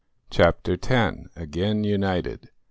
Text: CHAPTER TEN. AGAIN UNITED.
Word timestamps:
CHAPTER 0.31 0.77
TEN. 0.77 1.27
AGAIN 1.35 1.83
UNITED. 1.83 2.49